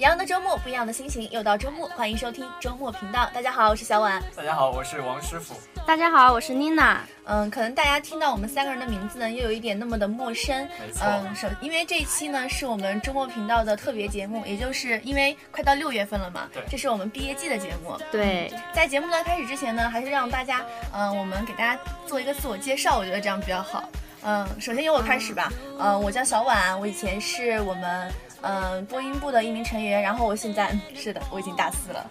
[0.00, 3.28] 一样的周末，不一样的心情，又到周末，欢迎收听周末频道。
[3.34, 4.18] 大家好，我是小婉。
[4.34, 5.54] 大家好，我是王师傅。
[5.86, 7.02] 大家好，我是妮娜。
[7.24, 10.66] 嗯，可能大家听到我们三个人的名字呢，又有一点那么的陌生。
[10.80, 11.04] 没错。
[11.04, 16.48] 嗯，首因为这一期呢是我们周末频道的特别节目，也就是因为快到六月份了嘛。
[16.50, 16.62] 对。
[16.70, 17.94] 这是我们毕业季的节目。
[18.10, 18.50] 对。
[18.72, 20.64] 在节目的开始之前呢，还是让大家，
[20.94, 23.86] 嗯，我们给大家做一个自我介绍，我觉得这样比较好。
[24.22, 25.52] 嗯，首先由我开始吧。
[25.78, 28.10] 嗯，我叫小婉，我以前是我们。
[28.42, 32.10] 嗯，播音部的一名成员，然后我现在是的，我已经大四了。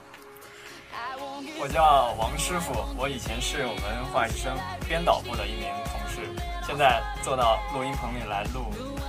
[1.59, 4.55] 我叫王师傅，我以前是我们华之声
[4.87, 6.21] 编导部的一名同事，
[6.65, 8.65] 现在坐到录音棚里来录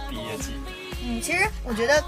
[0.09, 0.55] 毕业季。
[1.02, 2.02] 嗯，其实我觉得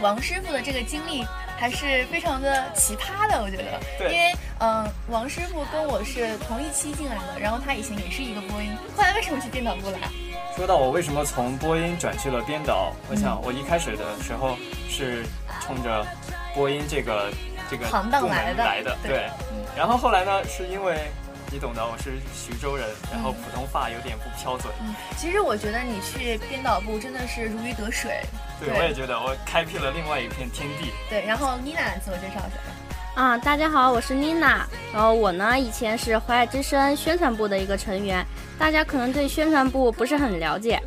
[0.00, 1.24] 王师傅的这个经历
[1.56, 9.98] 还是非常的奇葩的，我觉得，因为嗯，王师傅跟我是同一期进来的，然后他以前也是一个播音，后来为什么去编导部来？
[10.58, 14.56] 说到我为什么从播音转去了编导，我想我一开始的时候
[14.88, 15.24] 是
[15.60, 16.04] 冲着
[16.52, 17.30] 播音这个
[17.70, 19.30] 这个行当来的，来的对。
[19.76, 20.98] 然后后来呢，是因为
[21.52, 24.68] 你懂得，我是徐州人，然后普通话有点不飘嘴。
[24.80, 28.20] 嗯，其实我觉得你去编导部真的是如鱼得水。
[28.58, 30.90] 对，我也觉得我开辟了另外一片天地。
[31.08, 32.74] 对，然后妮娜自我介绍一下吧。
[33.18, 34.64] 啊，大家好，我是妮娜。
[34.92, 38.24] 然后我呢，以前是华爱之声宣传部的一个成员。
[38.56, 40.80] 大家可能对宣传部不是很了解。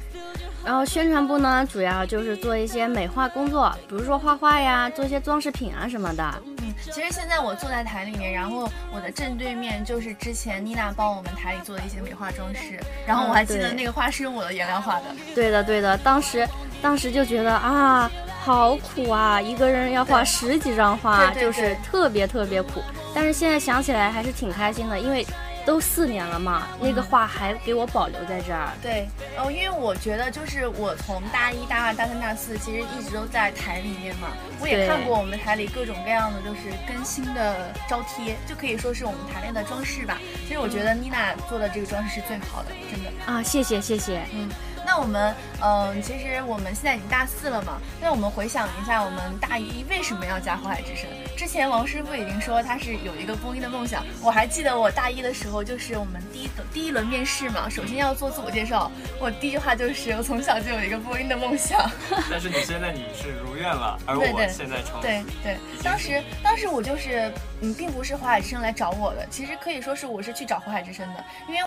[0.63, 6.23] 然后宣传部呢，主要就是做一些美化工作，比如说画画呀，做一些装饰品啊什么的。
[6.59, 12.79] 嗯，其实现在我坐在台里面，然后我的正对面就是之前妮娜帮我们台里做的一些美化装饰。
[13.05, 15.07] 然后我还记得那个画是用我的颜料画的。
[15.35, 16.47] 对的，对的，当时
[16.81, 18.09] 当时就觉得啊。
[18.43, 19.39] 好苦啊！
[19.39, 22.81] 一个人要画十几张画，就是特别特别苦。
[23.13, 25.23] 但是现在想起来还是挺开心的，因为
[25.63, 28.71] 都四年了嘛，那个画还给我保留在这儿。
[28.81, 29.07] 对，
[29.37, 34.29] 哦，因为我觉得就是我从大一、大二、大三、大四，其实一直都在台里面嘛。
[34.59, 40.17] 我也看过我们台里各种各样的就是更新的招贴，就可以说是我们台内的装饰吧。
[40.47, 43.43] 其实我觉得妮娜做的这个装饰是最好的，真的啊！
[43.43, 44.49] 谢谢谢谢，嗯。
[44.85, 47.79] 那我们，嗯，其实我们现在已经大四了嘛。
[48.01, 51.07] 那我们回想一下，我们大一为什么要加火海之声？
[51.37, 54.05] 之前王师傅已经说他是有一个播音的梦想。
[54.21, 58.91] 我还记得我大一的时候，就是我们第一第一轮面试嘛，首先要做自我介绍。
[59.19, 61.79] 我第一句话就是我从小就有一个播音的梦想。
[62.29, 65.57] 但是你现在你是如愿了，而我现在成对对。
[65.83, 67.31] 当时当时我就是
[67.61, 71.61] 嗯，并不是火海之声来找我的，其实可以说是我是去找火海之声的，因为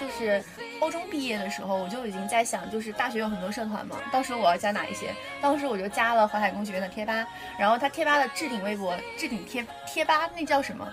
[0.00, 0.42] 就是
[0.80, 5.12] 高中毕业的时候，我就已经在想，就是大学有很多社团嘛，到时候我要加哪一些？
[5.40, 7.26] 当时我就加了淮海工学院的贴吧，
[7.58, 10.88] 然后他贴吧的置顶微博、置顶贴贴吧那叫什么？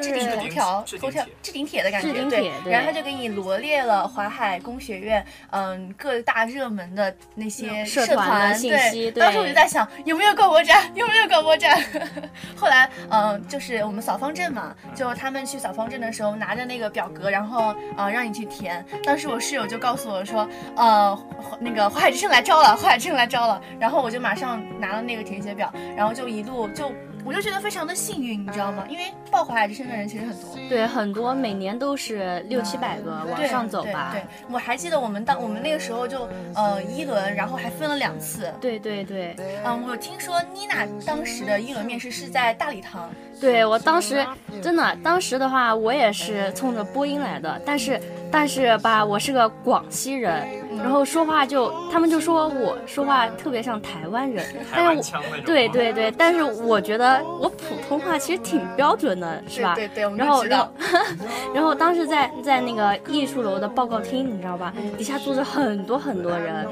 [0.00, 2.52] 置顶头条，头条置顶帖的感觉，对。
[2.70, 9.10] 然后他就给你罗列了华海工学院，嗯，各大热门的那些社团信息。
[9.10, 10.90] 当时我就在想，有没有广播站？
[10.94, 11.80] 有没有广播站？
[12.56, 18.84] 后来，嗯，就是我们扫方阵嘛，就他们去扫方阵的时候，拿着那个表格，然后，呃，让你去填。
[19.04, 21.18] 当时我室友就告诉我说，呃，
[21.60, 23.60] 那个华海之声来招了，华海之声来招了。
[23.78, 26.92] 然后我就马上拿了那个填写表，然后就一路就。
[27.24, 28.84] 我就觉得非常的幸运，你知道吗？
[28.88, 34.10] 因为报华海之声的人其实很多，对，很多，每年都是六七百个往上走吧。
[34.12, 38.52] 对，我还记得我们当我们那个时候就呃一轮，然后还分了两次。
[38.60, 39.34] 对对对。
[39.64, 43.10] 嗯，我听说妮娜当时的一轮面试是在大礼堂。
[43.40, 44.24] 对，我当时
[44.62, 50.46] 真的，当时的话我也是冲着播音来的，但是但是吧，我是个广西人。
[50.84, 59.74] 然后说话就，他们就说我说话特别像台湾人，但是对对对，但是我觉得我普通话其实挺标准的，是吧？
[59.74, 60.68] 对对，然后然后
[61.54, 64.74] 然后当时在在那个艺术楼的报告厅，你知道吧？
[64.98, 66.66] 底下坐着很多很多人，然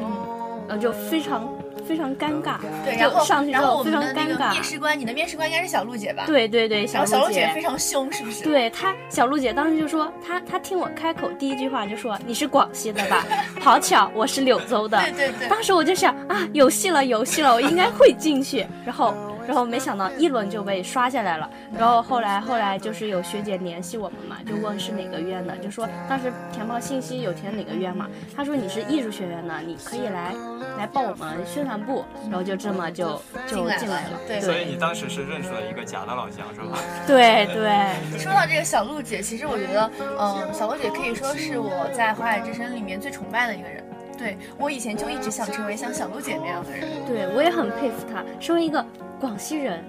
[0.75, 1.49] 后就非常。
[1.85, 4.53] 非常尴尬，对，然后上去之后非常尴尬。
[4.53, 6.23] 面试官，你的面试官应该是小璐姐吧？
[6.29, 8.45] 对对对，小璐姐非常凶，是不是？
[8.45, 13.27] 对她，小璐姐当时就说，她她听我开口第一句话就说你是广西的吧？
[13.61, 14.97] 好巧，我是柳州的。
[15.03, 15.49] 对对对。
[15.49, 18.65] 当时我就想啊，有戏了，有戏了，我应该会进去。
[18.87, 19.13] 然后。
[19.47, 30.35] 然后没想到一轮就被刷下来了，然后后来后来就是有学姐联系我们嘛，就问是哪个院的，就说当时填报信息有填哪个院嘛，他说你是艺术学院的，你可以来
[30.79, 34.21] 来报我们宣传部，然后就这么就就进来了。
[34.27, 36.79] 对，所以你当时是认识了一个假的老乡是吧？
[37.07, 38.19] 对对。
[38.19, 43.83] 说到这个小璐姐，其实我觉得，嗯，小璐姐可以说是我在华海之声里面最崇拜的一个人。
[44.23, 46.89] 对我以前就一直想成为像小璐姐那样的人。
[47.07, 48.85] 对我也很佩服她，身为一个。
[49.21, 49.85] 广西人，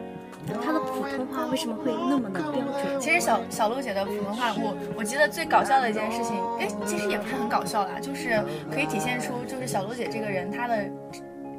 [0.63, 2.99] 她的普通话为什么会那么的标准？
[2.99, 10.83] 其实小小璐姐的普通话，我我记得最搞笑的一件事情，哎，其实也不是很搞笑啦，就是可以体现出就是小璐姐这个人她的。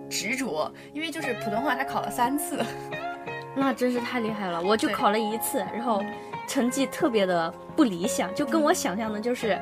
[0.09, 2.63] 执着，因为就是普通话她考了三次。
[3.57, 6.01] 那真是太厉害了，我就考了一次，然后
[6.47, 9.59] 成绩特别的不理想，就跟我想象的就是，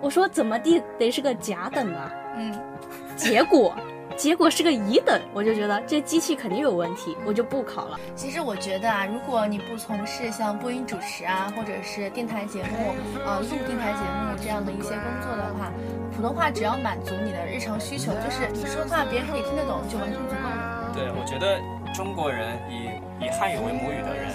[0.00, 2.52] 我说怎么地得是个甲等吧，嗯，
[3.16, 3.74] 结果。
[4.16, 7.98] 结果是个乙等，我就觉得这机器肯定有问题，我就不考了。
[8.14, 12.94] 其实我觉得啊，如果你不从事像播音主持啊，或者是电台节目，
[13.26, 15.72] 呃，录电台节目这样的一些工作的话，
[16.14, 20.92] 普通话只要满足你的日常需求，就是你说话别人可以听得懂，就完全足够了。
[20.94, 21.58] 对，我觉得
[21.92, 24.30] 中国人以以汉语为母语的人，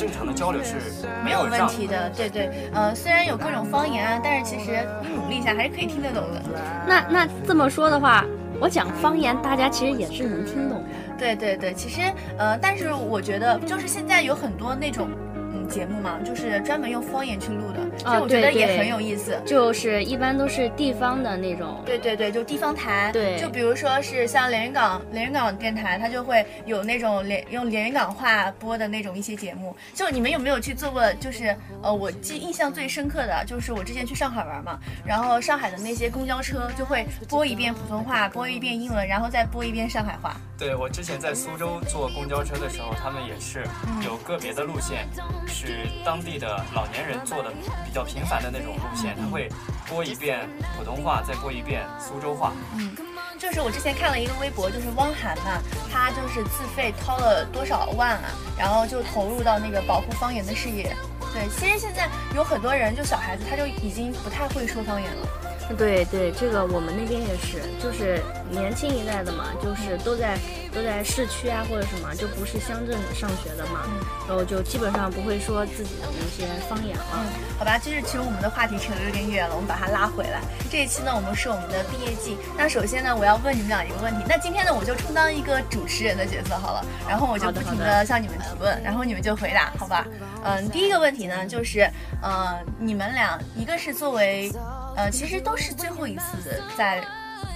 [0.00, 0.76] 正常的交流是
[1.22, 2.08] 没有问题的。
[2.16, 6.42] 对对，呃，虽然有各种方言啊，但是其实你努力一下还是可以听得懂的。
[6.88, 8.24] 那那这么说的话。
[8.62, 10.84] 我讲方言，大家其实也是能听懂的。
[11.18, 12.02] 对对对，其实，
[12.36, 15.66] 呃，但是我觉得，就是现在有很多那种嗯。
[15.66, 19.40] 节目嘛，就是专门用方言去录的，就我觉得也很有意思。
[19.46, 23.10] 就是一般都是地方的那种，对对对，就地方台。
[23.12, 29.76] 对，就比如说是像连云港，连云港电台，它就会有那种连用连云港话播的那种一些节目。
[29.94, 31.00] 就你们有没有去做过？
[31.14, 40.36] 就是呃，我记印象最深刻的就是我之前去上海玩嘛，然后上海的那些公交车就会播一遍普通话，播一遍英文，然后再播一遍上海话。
[40.58, 43.64] 对我之前在苏州坐公交车的时候，他们也是
[44.04, 45.08] 有个别的路线。
[45.46, 47.50] 是当地的老年人坐的
[47.90, 49.50] 比较频繁的那种路线，他会
[49.88, 50.48] 播一遍
[50.78, 52.52] 普通话，再播一遍苏州话。
[52.76, 52.94] 嗯，
[53.36, 55.60] 就是我之前看了一个微博，就是汪涵嘛，
[55.90, 60.94] 他就是自费掏了多少万啊，然后就投入到那个保护方言的事业。
[61.34, 65.28] 对，其实现在有很多人，就小孩子他就已经不太会说方言了。
[65.76, 70.38] 对对，这个我们那边也是，就是年轻一代的嘛，就是都在
[70.72, 73.82] 都在市区啊或者什么，就不是乡镇上学的嘛，
[74.28, 77.04] 然后就基本上不会说自己的那些方言了。
[77.14, 77.26] 嗯，
[77.58, 80.40] 好吧，就是其实我们的话题扯得有点远了，我们把它拉回来。
[80.70, 82.36] 这一期呢，我们是我们的毕业季。
[82.56, 84.24] 那首先呢，我要问你们俩一个问题。
[84.28, 90.06] 那今天呢，我就充当一个主持人的角色好了，然后我就不停的向你们提问，然后你们就回答，好吧？
[90.44, 91.90] 嗯，第一个问题呢，就是
[92.22, 94.52] 呃，你们俩一个是作为。
[94.96, 97.00] 呃，其实都是最后一次在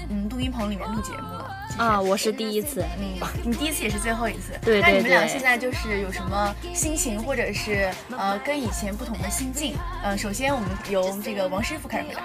[0.09, 4.83] 嗯录音棚里面录节目了啊，我是第一次，嗯，你第一次也是最后一次，对对对。
[4.83, 9.77] 那你们俩现在就是有什么心情，或者是呃跟以前不同的心境？
[10.05, 12.23] 嗯，首先我们由这个王师傅开始回答。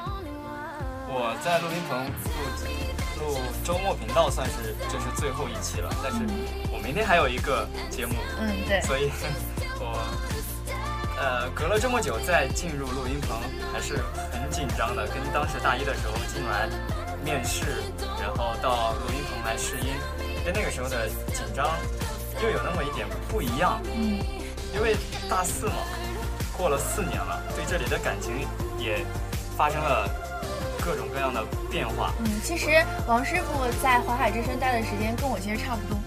[1.08, 2.06] 我在录音棚
[3.18, 6.20] 录录周末频道算是这是最后一期了，但是
[6.72, 9.10] 我明天还有一个节目，嗯对，所以
[9.82, 9.98] 我。
[11.22, 13.36] 呃，隔了这么久再进入录音棚，
[13.74, 13.98] 还是
[14.32, 15.06] 很紧张的。
[15.08, 16.70] 跟当时大一的时候进来
[17.26, 17.84] 面试，
[18.20, 19.94] 然后到录音棚来试音，
[20.44, 21.68] 跟那个时候的紧张
[22.44, 23.82] 又有那么一点不一样。
[23.96, 24.20] 嗯，
[24.74, 24.96] 因为
[25.30, 25.76] 大四嘛，
[26.58, 29.06] 过了四年了，对这里的感情也
[29.56, 30.08] 发生了
[30.84, 32.14] 各种各样的变化。
[32.20, 35.98] 嗯，其实王师傅在华海之声待的时间跟我其实差不多。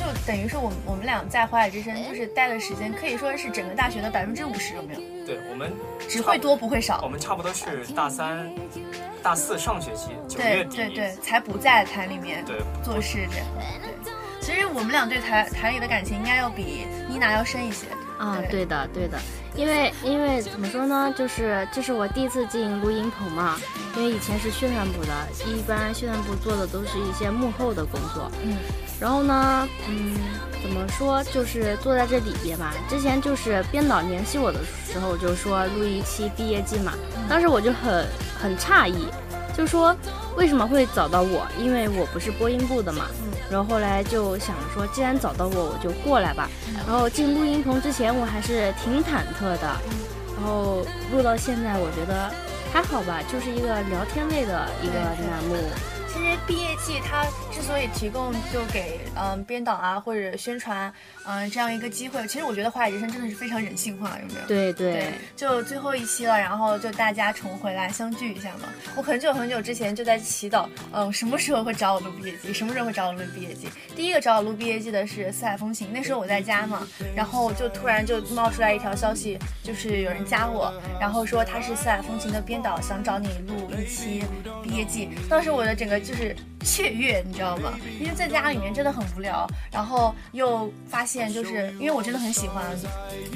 [0.00, 5.00] 就等于说，我们我们俩在华海之声就是待的时间，可以说是整个大学的百分之五十，有没有？
[5.26, 5.70] 对，我们
[6.08, 7.02] 只会多不会少。
[7.02, 8.50] 我们差不多是大三、
[9.22, 12.42] 大四上学期九月底，对对对，才不在台里面
[12.82, 13.46] 做事这样。
[14.02, 17.86] 对，其实我们俩对台台里的感情应该要比妮娜要深一些。
[18.18, 19.18] 啊，对的对的，
[19.56, 23.56] 因为因为怎么说呢，就是这是我第一次进录音棚嘛，
[23.96, 25.12] 因为以前是宣传部的，
[25.46, 28.30] 一般宣传部做的都是一些幕后的工作。
[28.44, 28.56] 嗯。
[29.00, 30.14] 然后呢，嗯，
[30.62, 32.74] 怎么说，就是坐在这里边吧。
[32.88, 36.92] 之前就是编导联系我的时候，就说录一期毕业季嘛。
[37.28, 38.06] 当时我就很
[38.38, 39.06] 很诧异，
[39.56, 39.96] 就说
[40.36, 41.46] 为什么会找到我？
[41.58, 43.06] 因为我不是播音部的嘛。
[43.50, 46.48] 然后后来就想着说，既然找到我，我就过来吧。
[46.86, 49.76] 然后进录音棚之前，我还是挺忐忑的。
[50.36, 52.30] 然后录到现在，我觉得
[52.72, 55.56] 还好吧，就是一个聊天类的一个栏目。
[56.12, 60.92] 其实毕业季它之所以提供就给嗯编导啊或者宣传
[61.24, 64.46] 嗯这样一个机会，其实我觉得华海之声真的是非常人性化，有没有？
[64.48, 68.68] 对对，就最后一期了，然后就大家重回来相聚一下嘛。
[68.96, 72.52] 我很久很久之前就在祈祷，嗯，什么时候会找我录毕业季？
[72.52, 73.68] 什么时候会找我录毕业季？
[73.94, 84.24] 第一个找我录毕业季的是四海风情，那时候我在家嘛，然后就突然就冒出来一条消息，就是有人加我，然后说他是四海风情的编导，想找你录一期
[84.62, 85.08] 毕业季。
[85.28, 85.99] 当时我的整个。
[86.02, 87.78] 就是雀跃，你知道吗？
[88.00, 92.64] 因为在家里面真的很无聊，然后又发现，就是因为我真的很喜欢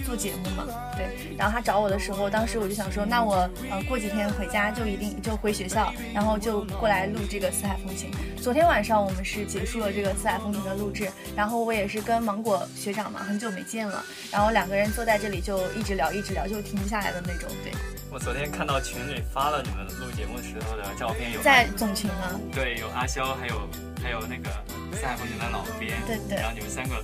[0.04, 0.66] 做节目嘛，
[0.96, 1.36] 对。
[1.36, 8.10] 然后他找我的时候，当时我就想说，那我呃过几天回家就一定就回学校，然后就过来录这个《四海风情》。
[8.42, 17.72] 昨天晚上我们是结束了这个《四海风情》的录制，然后我也是跟芒果学长嘛，很久没见了，然后两个人坐在这里就一直聊，一直聊，就停不下来的那种，对。
[18.14, 22.38] 我昨天看到群里发了你们录节目时候的照片，有在总群吗？
[22.52, 23.68] 对，有阿肖，还有
[24.00, 24.48] 还有那个
[24.96, 27.02] 四海风景的老编，对对然后你们三个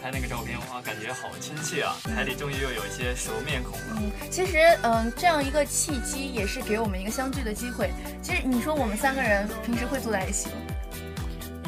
[0.00, 1.96] 拍那个照片，哇，感觉好亲切啊！
[2.04, 3.96] 台里终于又有一些熟面孔了。
[3.96, 7.90] 嗯，其实嗯，这样一个契机也是给我们一个相聚的机会。
[8.22, 10.54] 其实你说我们三个人平时会坐在一起吗？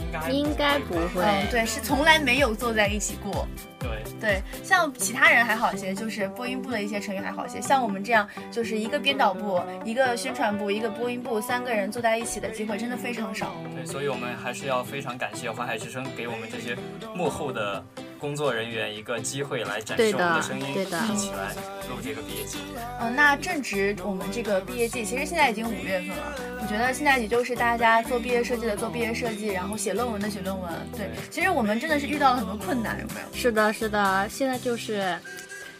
[0.08, 3.46] 应该应该不会嗯，对，是从来没有坐在一起过。
[3.78, 7.60] 对，对，像其他人还好些，就是播音部的一些成员还好些。
[7.60, 13.54] 像我们这样，就是一个编导部、一个宣传部、一个播音部，三个人坐在一起的机会真的非常少。
[13.74, 16.76] 对，所以我们还是要非常感谢淮海之声给我们这些
[17.14, 17.84] 幕后的
[18.18, 21.54] 工作人员一个机会来展示我对的们的声音，对的一起来
[21.88, 22.58] 录这个毕业季。
[23.00, 26.34] 嗯，那正值我们这个毕业季，其实现在已经五月份了。
[26.60, 30.70] 我觉得现在也就是大家做毕业设计的做毕业设计，然后写论文的写论文。
[30.96, 33.37] 对，其实我们真的是遇到了很多困难，有没有？
[33.37, 35.16] 是的，是的，现在就是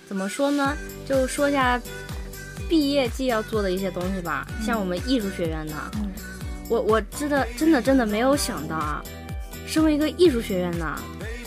[0.07, 0.77] 怎么说呢？
[1.07, 1.81] 就说一下
[2.69, 4.47] 毕业季要做的一些东西吧。
[4.65, 6.13] 像我们艺术学院的，嗯
[6.71, 9.03] 我我真的真的真的没有想到啊，
[9.67, 11.01] 身为一个艺术学院呢，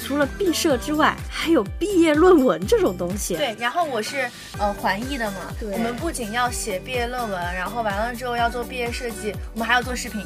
[0.04, 3.36] 除了毕设之外，还有毕业论文这种东西。
[3.36, 10.26] 对，然后我是呃环艺的嘛，对我们不仅要写毕业论文，然后完了之后要做毕业设计，我们还要做视频。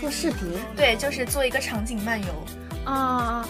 [0.00, 2.26] 做视频对，就是做一个场景漫游。
[2.84, 3.48] 啊。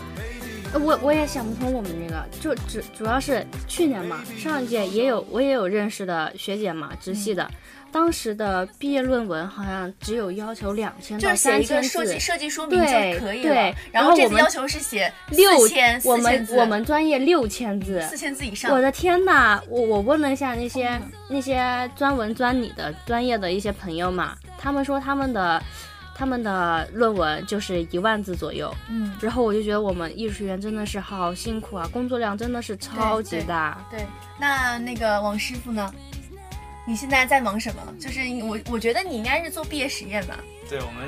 [0.74, 7.50] 我我也想不通我们这个，就主主要是去年嘛，上一届也有我也有认识的学姐嘛，直系的，
[7.90, 13.76] 当时的毕业论文好像只有要求两千到就是写一三千字个设计，设计说明对就可以对了。
[13.90, 18.70] 然后然后我们这次要求是写六四千，我们四千字我们专业六千字，四千字以上。
[18.72, 25.62] 我的天呐，我我问了一下那些那些专文专理的专业的一些朋友嘛，他们说他们的
[26.14, 33.82] 他们的论文就是一万字左右，嗯，然后我就觉得我们艺术学院真的是好辛苦啊，工作量真的是超级大。
[33.90, 34.04] 对。
[34.40, 35.92] 那那个王师傅呢？
[36.88, 37.82] 你现在在忙什么？
[38.00, 40.38] 就是我我觉得你应该是做毕业实验吧。
[40.70, 41.06] 对，我们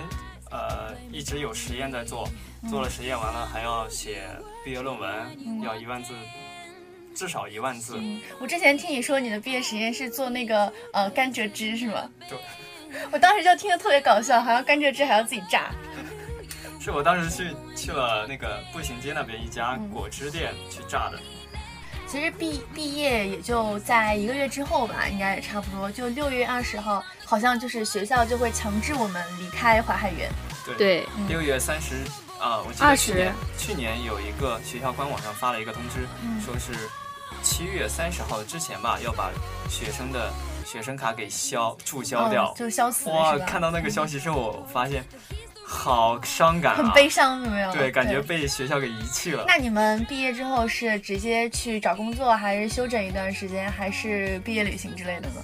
[0.51, 2.29] 呃一直有实验在做，
[2.69, 4.29] 做了实验完了还要写
[4.63, 6.13] 毕业论文，要一万字，
[7.15, 7.97] 至少一万字。
[7.99, 12.11] 嗯，我之前听你说你的毕业实验是做那个呃甘蔗汁是吗？
[12.29, 12.37] 对。
[13.11, 15.71] 我当时就听得特别搞笑，好像甘蔗汁还要自己榨。
[16.79, 21.19] 是我当时去去了那个步行街那边一家嗯果汁店去榨的。
[22.11, 30.29] 其实毕毕业也就在一个月之后吧，应该也差不多，就六月二十号，好像就是学校就会强制我们离开淮海园。
[30.67, 31.95] 对，对，六月三十
[32.41, 36.73] 啊，我记得20去年去年有一个学校官网上发了一个通知，嗯说是
[37.45, 39.31] 七月三十号之前吧，要把
[39.69, 40.33] 学生的
[40.67, 42.59] 学生卡给消注销掉嗯，。
[42.59, 43.39] 就消死了哇？
[43.47, 45.05] 看到那个消息之后，我发现
[45.73, 47.73] 好伤感啊，很悲伤，有没有？
[47.73, 49.45] 对，感觉被学校给遗弃了。
[49.47, 55.43] 那你们毕业之后是直接去找工作，还是休整一段时间，还是毕业旅行之类的呢？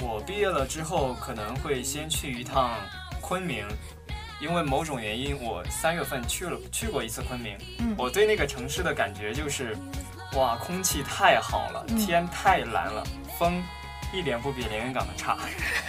[0.00, 2.72] 我毕业了之后可能会先去一趟
[3.20, 3.64] 昆明，
[4.40, 7.56] 因为某种原因，我三月份去了去过一次昆明。
[7.78, 9.76] 嗯我对那个城市的感觉就是，
[10.34, 13.04] 哇，空气太好了，嗯天太蓝了，
[13.38, 13.62] 风
[14.12, 15.36] 一点不比连云港的差，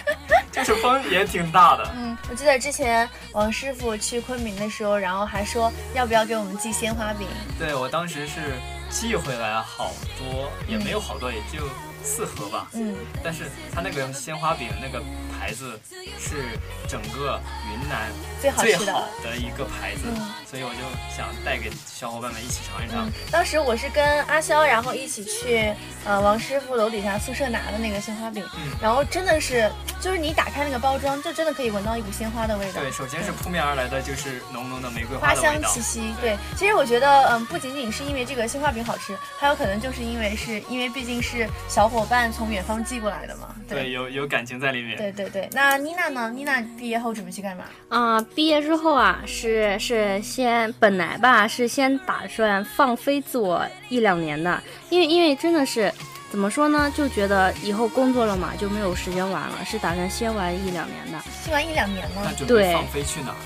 [0.52, 1.90] 就是风也挺大的。
[1.96, 7.26] 嗯，我记得之前王师傅去昆明的时候，然后还说要不要给我们寄鲜花饼。
[7.58, 8.54] 对我当时是
[8.90, 11.66] 寄回来好多，也没有好多，也就
[12.02, 12.68] 四盒吧。
[12.72, 15.02] 嗯，但是它那个鲜花饼那个
[15.38, 15.78] 牌子
[16.18, 17.40] 是整个
[17.70, 18.78] 云南最好吃的。
[18.78, 20.80] 最好的一个牌子，嗯所以我就
[21.14, 23.08] 想带给小伙伴们一起尝一尝。
[23.08, 25.72] 嗯，当时我是跟阿肖，然后一起去
[26.04, 29.70] 呃王师傅楼底下宿舍拿的那个鲜花饼，嗯然后真的是，
[30.02, 32.80] 就是你打开那个包装，就真的可以闻到一股鲜花的味道。
[32.80, 35.80] 对，首先是扑面而来的就是浓浓的玫瑰花香气。
[35.80, 44.96] 息，对，其实我觉得，嗯，不仅仅是因为这个鲜花饼好吃，还有可能就是因为是因为毕竟是小伙伴从远方寄过来的嘛，对，有有感情在里面。
[44.96, 45.48] 对对对。
[45.52, 46.32] 那妮娜呢？
[46.34, 47.64] 妮娜毕业后准备去干嘛？
[47.88, 55.92] 啊、毕业之后啊，是是先本来吧，是先打算放飞自我一两年的，因为因为真的是
[56.32, 61.18] 怎么说呢，就觉得以后工作了嘛，就没有时间玩了，是打算先玩一两年的。
[61.44, 63.36] 先玩一两年了那，准备对放飞去哪儿？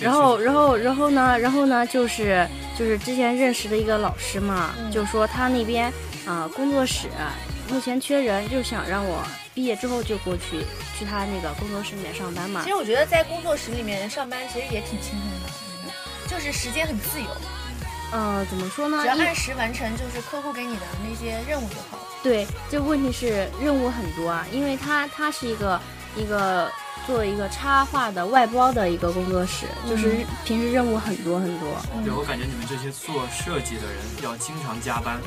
[0.00, 2.44] 然后，然后，然后呢，然后呢，就是
[2.76, 5.86] 就是之前认识的一个老师嘛，嗯就说他那边
[6.26, 7.06] 啊、工作室
[7.70, 9.22] 目前缺人，就想让我
[9.54, 10.66] 毕业之后就过去
[10.98, 12.70] 去他那个工作室里面上班嘛其。
[12.70, 15.48] 实我觉得在工作室里面上班其实也挺轻松的，
[15.84, 15.90] 嗯
[16.28, 17.28] 就是时间很自由，
[18.10, 18.98] 呃，怎么说呢？
[19.00, 22.02] 只要按时完成就是客户给你的那些任务就好了。
[22.22, 25.80] 对，这问题是任务很多啊，因为它它是一个
[26.16, 26.70] 一个
[27.06, 31.68] 做一个插画的外包的一个工作室，就是嗯平时任务很多很多。
[32.04, 35.20] 对，我感觉你们这些做设计的人要经常加班。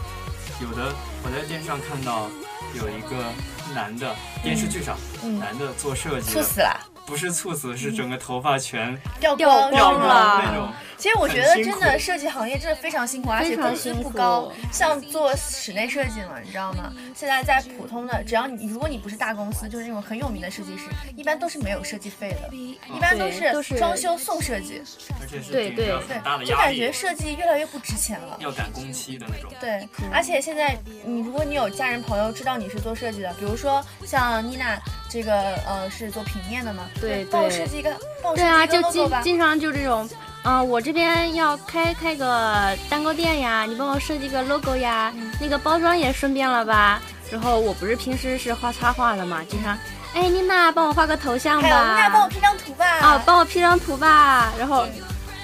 [0.61, 2.29] 有的我在电视上看到
[2.73, 3.25] 有一个
[3.73, 6.79] 男的，电视剧上、嗯，男的做设计的，猝死了。
[7.05, 10.71] 不是猝死，是整个头发全掉掉光光了那种。
[10.97, 14.51] 其实我觉得真的设计行业真的非常辛苦，而且工资不高。
[14.71, 16.91] 像做室内设计嘛，你知道吗？
[17.13, 20.83] 现在在普通的，只要你如果你不是大公司，就是那种很有名的设计师，
[21.15, 24.81] 一般都是没有设计费的，一般都是装修送设计。
[25.21, 28.38] 而且是对对很大的，就压力，感觉设计越来越不值钱了。
[28.39, 29.51] 要赶工期的那种。
[29.59, 37.89] 对，而且现在你如果你有家人朋友知道你是做设计的，比如说像妮娜这个呃是做平面的嘛，对帮我对设计一个，
[38.23, 39.21] 帮我设对啊，计一个就 logo 吧。
[39.21, 40.09] 经经常就这种，
[40.43, 47.01] 啊、我这边要开开个蛋糕店呀，你帮我设计个 logo 呀，那个包装也顺便了吧。
[47.31, 49.77] 然后我不是平时是画插画的嘛，经常，
[50.13, 52.85] 哎，妮娜帮我画个头像还有妮娜帮我，P 张图吧。
[52.85, 54.53] 啊，帮我 P 张图吧。
[54.57, 54.85] 然后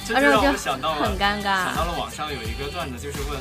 [0.07, 3.39] 这就让然后就我想到了很尴尬想到了网上有一个段子，就是问，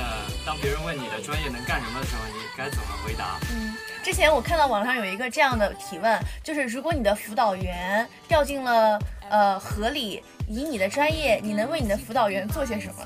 [0.00, 0.16] 呃，
[0.46, 3.38] 当别人问你的专业能干什么的时候，你该怎么回答？
[3.52, 13.04] 嗯，之前我看到网上有一个这样的提问，就是如果你的辅导员掉进了呃河里，以你的专业，你能为你的辅导员做些什么？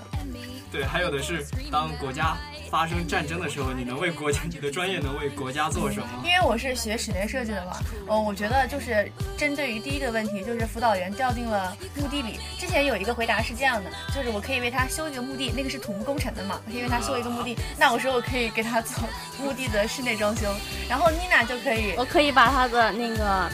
[0.71, 2.37] 对，还有的是当国家
[2.75, 6.09] 发生战争的时候，你能为国家，你的专业能为国家做什么？
[6.25, 7.79] 因为我是学室内设计的嘛，
[8.09, 12.41] 呃，我觉得就是针对于第一个问题，就是辅导员掉进了墓地里。
[12.59, 17.57] 之前有一个回答是这样的，就是我可以为他修一个墓地，那个是土木工程的嘛，我可以为他修一个墓地。
[17.79, 19.09] 那我说我可以给他做
[19.41, 20.53] 墓地的室内装修，
[20.89, 23.49] 然后妮娜就可以我可以把他的那个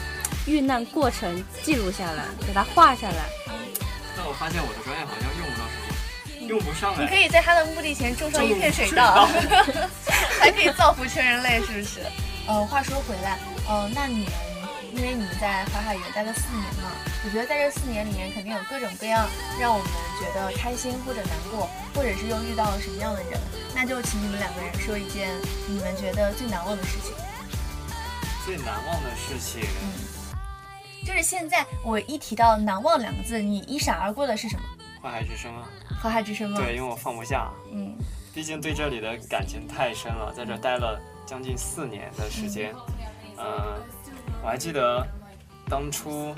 [0.47, 3.29] 遇难过程记录下来，给他画下来。
[4.17, 5.80] 但我发现我的专业好像用不到什么，
[6.51, 7.01] 用不上来。
[7.01, 9.25] 你可以在他的墓地前种上一片水稻，
[10.39, 12.01] 还可以造福全人类，是不是？
[12.47, 14.33] 呃，话说回来，呃，那你们
[14.93, 16.91] 因为你们在淮海园待了四年嘛，
[17.23, 19.25] 我觉得在这四年里面肯定有各种各样
[19.59, 19.87] 让我们
[20.19, 23.39] 觉得开心或者难过，或者是又遇到了什么样的人，
[23.73, 25.29] 那就请你们两个人说一件
[25.69, 27.13] 你们觉得最难忘的事情。
[28.43, 30.11] 最难忘的事情，嗯
[31.05, 34.63] 就是现在我一提到难忘两个字，你一闪而过的是什么？
[35.01, 35.67] 淮海之声啊，
[36.01, 36.57] 华海之声吗？
[36.57, 37.95] 对，因为我放不下，嗯，
[38.33, 42.73] 毕竟对这里的感情太深了，在这待了将近四年的时间。
[43.37, 43.45] 嗯、
[44.43, 45.05] 我还记得
[45.69, 46.33] 当初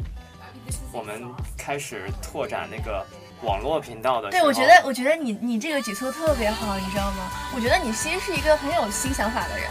[0.91, 1.23] 我们
[1.57, 3.05] 开始拓展那个
[3.41, 7.29] 网络频道的时对，我觉得，我觉得你你这个举措特别好，你知道吗？
[7.55, 9.69] 我觉得你其实是一个很有新想法的人，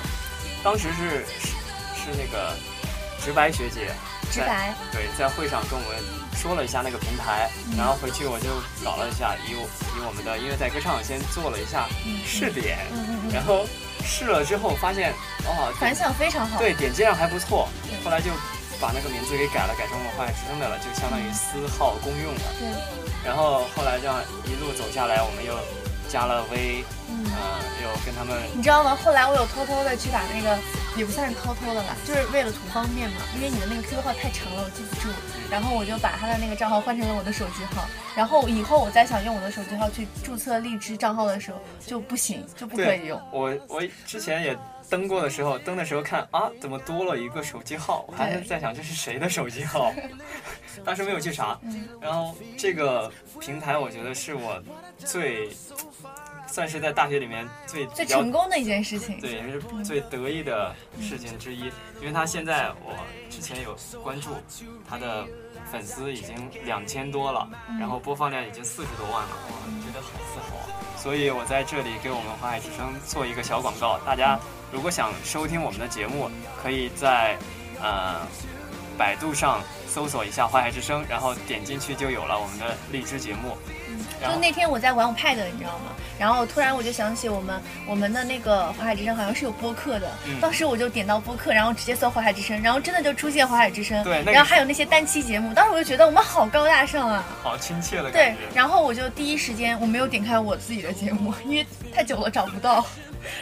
[0.64, 1.48] 当时是是
[1.94, 2.54] 是那个
[3.20, 3.90] 直白学姐
[4.30, 4.74] 直白。
[4.90, 5.98] 对，在会上跟我们
[6.42, 8.50] 说了一下那个平台，然后回去我就
[8.84, 9.62] 搞了一下，以我
[9.94, 12.78] 以我们的音乐在歌唱先做了一下嗯试点，
[13.32, 13.64] 然后
[14.02, 15.14] 试了之后发现，
[15.46, 16.58] 哦，反响非常好。
[16.58, 17.68] 对，点击量还不错，
[18.02, 18.32] 后来就
[18.80, 22.42] 把那个名字给改了，改成我花海之声的了，就相当于私号公用了。
[22.58, 22.66] 对，
[23.22, 25.54] 然后后来这样一路走下来，我们又
[26.12, 28.94] 加了微，嗯，呃，又跟他们你知道吗？
[29.02, 30.58] 后来我有偷偷的去把那个，
[30.94, 35.08] 也不算是偷偷的吧，就是为了图方便嘛，因为你的那个 QQ 号太长了，我记不住。
[35.50, 43.20] 然后我就把他的那个账号换成了我的手机号，然后以后我再想用我的手机号去注册荔枝账号的时候就不行，就不可以用。
[43.30, 44.56] 我我之前也
[44.88, 48.06] 登过的时候，登的时候看啊，怎么多了一个手机号？
[48.08, 49.92] 我还是在想这是谁的手机号，
[50.86, 51.58] 当时没有去查。
[51.64, 54.58] 嗯然后这个平台，我觉得是我
[54.98, 55.50] 最
[56.52, 59.18] 算是在大学里面最最成功的一件事情。
[59.18, 62.94] 对，也是最得意的事情之一，因为他现在我
[63.30, 64.28] 之前有关注
[64.86, 65.24] 他的
[65.70, 66.36] 粉丝已经
[66.66, 67.48] 两千多了，
[67.80, 70.68] 然后播放量已经四十多万了，我觉得好自豪啊！
[70.98, 74.38] 所以我在这里给我们华海之声做一个小广告，大家
[74.70, 76.30] 如果想收听我们的节目，
[76.62, 77.38] 可以在
[77.80, 78.20] 呃
[78.98, 83.56] 百度上搜索一下华海之声，然后点进去就有了我们的荔枝节目。
[84.22, 85.92] 就那天我在玩我 Pad，你知道吗？
[86.18, 97.24] 然后突然我就想起我们我们的那个华海之声好像是有播客的，嗯当时我就点到播客，然后直接搜华海之声，然后真的就出现华海之声，对那个然后还有那些单期节目，当时我就觉得我们好高大上啊。
[97.42, 102.84] 好亲切的感对，，然后我就第一时间我没有点开我自己的节目，因为太久了找不到。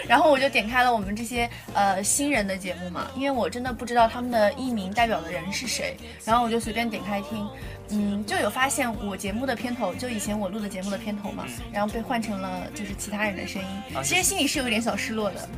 [0.08, 7.48] 然后我就点开了我们这些呃新人的节目嘛，因为我真的不知道他们的艺名代表的人是谁，然后我就随便点开听，
[7.90, 15.48] 嗯，就有发现我节目的片头，就以前我录的节目的片头嘛，然后被换成了就是其他人的声音，啊其实心里是有一点小失落的，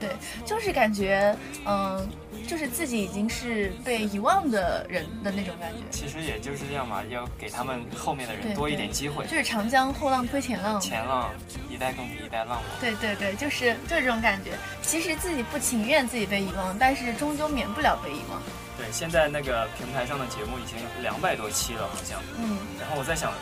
[0.00, 0.10] 对，
[0.44, 2.08] 就是感觉嗯、
[2.52, 5.78] 就是自己已经是被遗忘的人的那种感觉。
[5.90, 9.24] 其实也就是这样嘛，要给他们后面的人多一点机会。
[9.24, 11.30] 就是长江后浪推前浪，前浪
[11.70, 12.68] 一代更比一代浪嘛。
[12.78, 14.50] 对对对，就是就是这种感觉。
[14.82, 18.38] 其实自己不情愿自己被遗忘，但是终究免不了被遗忘。
[18.76, 22.20] 对，现在那个平台上的节目已经两百多期了，好像。
[22.36, 23.32] 嗯，然后我在想，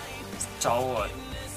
[0.61, 1.05] 找我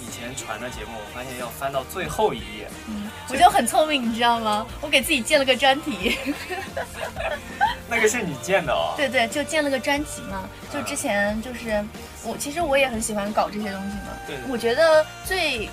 [0.03, 2.67] 以前传的节目，我发现要翻到最后一页。
[2.89, 4.67] 嗯，我就很聪明，你知道吗？
[4.81, 6.17] 我给自己建了个专题。
[7.89, 8.93] 那个是你建的哦。
[8.97, 10.43] 对对，就建了个专辑嘛。
[10.71, 11.83] 就之前就是
[12.23, 14.09] 我，其实我也很喜欢搞这些东西嘛。
[14.27, 14.35] 对。
[14.49, 15.69] 我觉得最。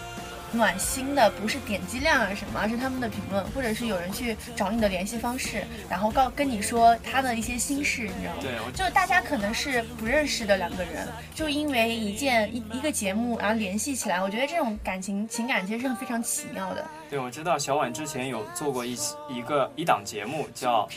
[0.52, 8.40] 暖心的不是点击量啊什么，而是他们的评论，或者是有人去找你的联系方式，然后告跟你说他的一些心事，你知道吗？
[8.40, 16.84] 对，就大家可能是不认识的两个人，就因为一件一一个节目然后联系起来，我觉得这种感情情感其实是非常奇妙的。
[17.08, 20.82] 对，我知道小婉之前有做过一一个一档节目叫《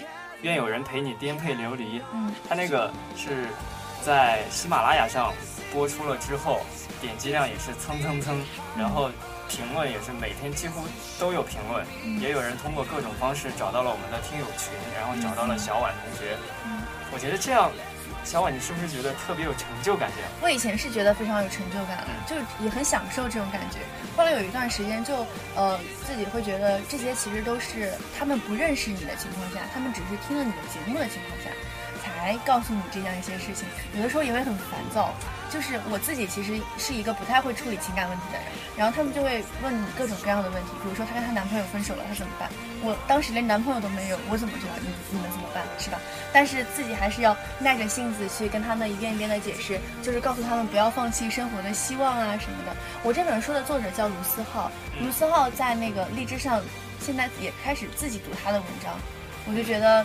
[0.41, 3.47] 愿有人陪你颠沛流离》，嗯，他那个是
[4.01, 5.31] 在喜马拉雅上
[5.71, 6.61] 播出了之后，
[6.99, 8.41] 点击量也是蹭蹭蹭，
[8.77, 9.11] 然后。
[9.47, 10.86] 评论也是每天几乎
[11.19, 11.86] 都有评论，
[12.19, 16.38] 也有人通过各种方式找到了我们的听友群，然后找到了小婉同学。
[17.12, 17.71] 我觉得这样，
[18.23, 20.10] 小婉你是不是觉得特别有成就感？
[20.15, 23.79] 这样，我以前是觉得非常有成就感的，就也很享受这种感觉。
[24.17, 25.25] 后来有一段时间，就
[25.56, 31.49] 呃自己会觉得这些其实都是他们不认识你的情况下，他们只是听了你的节目的情况下。
[32.03, 35.13] 才告诉你这样一些事情，有的时候也会很烦躁。
[35.53, 42.49] 就是我自己其实是一个不太会处理情感问题的人，然后他们就会问你各种各样的问题，比如说她跟她男朋友分手了，她怎么办？
[42.81, 45.99] 我当时连男朋友都没有，我怎么知道你你们怎么办，是吧？
[46.33, 52.75] 但是自己还是要耐着性子去跟他们一遍一遍的解释，就是告诉他们不要放弃生活的希望啊什么的。
[53.03, 56.59] 我这本书的作者叫卢思浩，卢思浩在那个荔枝上
[56.99, 58.91] 现在也开始自己读他的文章，
[59.45, 60.03] 我就觉得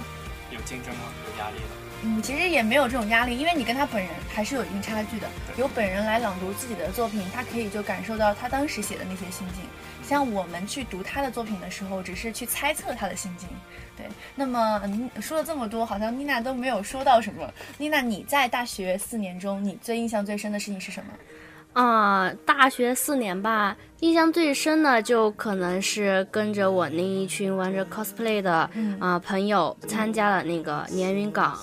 [0.50, 1.08] 有竞争吗？
[1.24, 1.87] 有压力吗？
[2.04, 5.28] 嗯，其实也没有这种压力，因为你跟他本人还是有一定差距的。
[5.56, 9.64] 由本人来朗读自己的作品，他可以就感受到他当时写的那些心境。
[10.04, 13.48] 像我们去读他的作品的时候，只是去猜测他的心境。
[13.96, 14.06] 对，
[14.36, 17.52] 那么您说了这么多，好像妮娜都没有说到什么。
[17.76, 21.82] 妮娜，你在大学四年中，你最印象最深的事情是什么？
[21.82, 31.58] 啊，大学四年吧，印象最深的就可能是跟着我那一群玩着 cosplay 的啊朋友，参加了那个连云港。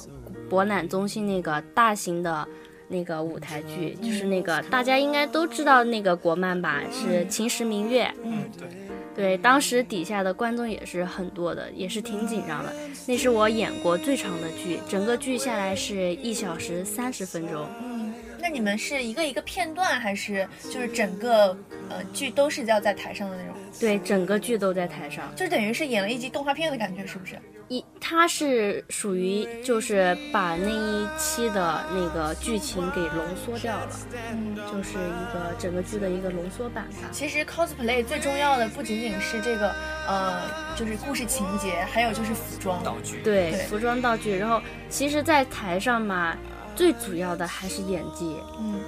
[0.50, 2.48] 博览中心那个大型的，
[2.88, 8.06] 那个舞台剧，就是那个大家应该都知道那个国漫吧，是《秦时明月》。
[8.24, 8.68] 嗯，对，
[9.16, 12.74] 对，当时底下的观众也是很多的，也是挺紧张的。
[13.08, 17.68] 那是我演过最长的剧，整个剧下来是一小时三十分钟。
[17.84, 21.58] 嗯，那你们是一个一个片段，还是就是整个
[21.90, 23.56] 呃剧都是要在台上的那种？
[23.80, 27.36] 对，整个剧都在台上，就等于是演了一集动画片的感觉，是不是？
[27.68, 33.90] 一，它是属于就是把那一期的那个剧情给浓缩掉了，
[34.32, 37.10] 嗯，就是一个整个剧的一个浓缩版吧。
[37.12, 39.74] 其实 cosplay 最重要的不仅仅是这个，
[40.08, 40.42] 呃，
[40.76, 43.22] 就是故事情节，还有就是服装道具。
[43.24, 44.38] 对，服装道具。
[44.38, 46.38] 然后，其实，在台上嘛，
[46.76, 48.80] 最主要的还是演技，嗯。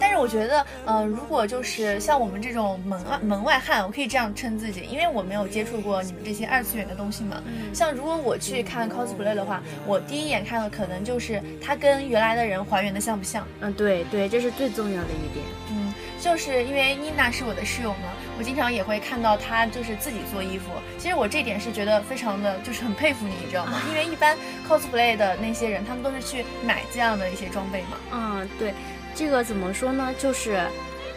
[0.00, 7.42] 但是我觉得，呃，如果就是像我们这种门外门外汉，我可以这样称自己，因为我没有接触过你们这些二次元的东西嘛。
[7.72, 13.46] 像如果我去看 cosplay 的话，我第一眼看的可能就是他跟原来的人还原的像不像。
[13.60, 15.44] 嗯，对对，这是最重要的一点。
[15.70, 20.70] 嗯，就是因为妮娜是我的室友嘛，我经常也会看到她就是自己做衣服。
[20.98, 23.80] 其实我这点是觉得非常的就是很佩服你，你知道吗？
[23.90, 24.36] 因为一般
[24.68, 27.96] cosplay 的那些人，他们都是去买这样的一些装备嘛。
[28.12, 28.74] 嗯，对。
[29.14, 30.12] 这个怎么说呢？
[30.18, 30.60] 就是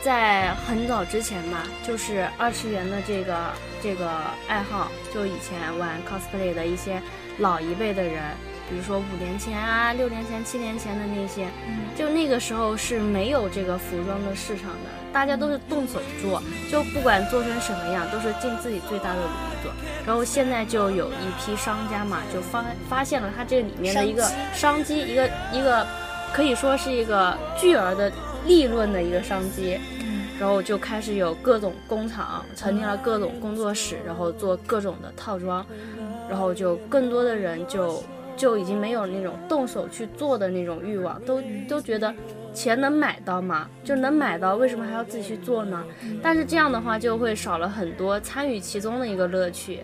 [0.02, 3.36] 在很早之前吧，就是二次元的这个
[3.82, 4.10] 这个
[4.48, 7.02] 爱好，就以前玩 cosplay 的一些
[7.40, 8.22] 老一辈的人，
[8.70, 11.48] 比如说五年前啊、六年前、七年前的那些，
[11.98, 19.72] 就那个时候是没有这个服装的市场的，大家都是动手做，就不管做成什么样，都是尽自己最大的努力做。
[20.06, 25.86] 然后现在就有一批商家嘛，就发发现了它这里面的一个商机，一个一个。
[26.34, 28.12] 可以说是一个巨额的
[28.46, 29.80] 利润的一个商机，
[30.40, 35.66] 然后就开始有各种工厂成立了各种工作室，然后做各种的套装，
[36.30, 38.04] 然后就更多的人就
[38.36, 42.14] 就已经没有那种动手去做的那种欲望，都都觉得
[42.54, 43.68] 钱能买到吗？
[43.84, 45.84] 就能买到，为什么还要自己去做呢？
[46.22, 49.82] 但是这样的话就会少了很多参与其中的一个乐趣。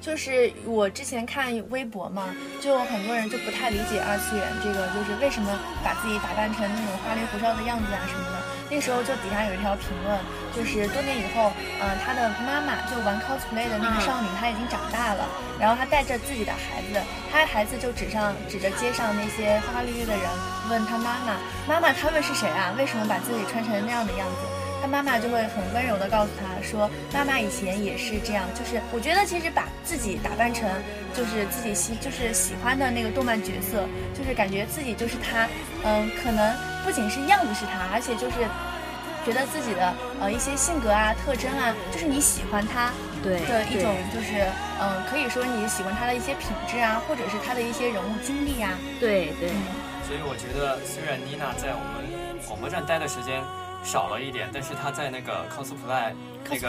[0.00, 5.48] 就是我之前看微博嘛，就很多人就不太理解二次元这个，就是为什么
[5.84, 8.40] 把自己打扮成那种花里胡哨的样子啊什么的。
[8.72, 10.16] 那时候就底下有一条评论，
[10.54, 15.26] 就是多年以后，嗯，他的妈妈就玩 cosplay 的那个少女，她已经长大了，
[15.58, 20.22] 然后她带着自己的孩子，她的孩子就指上指着街上那些花花绿绿的人，
[20.70, 21.34] 问她妈妈，
[21.66, 22.72] 妈妈他们是谁啊？
[22.78, 24.59] 为什么把自己穿成那样的样子？
[24.80, 30.68] 他妈妈就会很温柔的告诉他说：“妈妈以前也是这样，就是我觉得其实把自己打扮成
[31.14, 35.46] 就是自己喜就是喜欢的那个动漫角色，就是感觉自己就是他，
[35.84, 38.36] 嗯，可能不仅是样子是他，而且就是
[39.24, 42.90] 觉得自己的呃一些性格啊、特征啊，就是你喜欢他
[43.22, 44.46] 对的一种，就是
[44.80, 48.78] 嗯、可以说你喜欢他的一些品质啊，或者是他的一些人物经历啊。
[48.98, 49.50] 对对。
[49.50, 49.60] 嗯，
[50.08, 52.08] 所以我觉得，虽然妮娜在我们
[52.48, 53.42] 广播站待的时间
[53.82, 56.12] 少了一点但是他在那个 cosplay
[56.48, 56.68] 那个